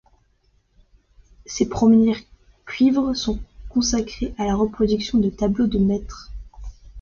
[1.45, 2.15] Ses premiers
[2.65, 3.37] cuivres sont
[3.69, 6.31] consacrés à la reproduction de tableaux de maîtres.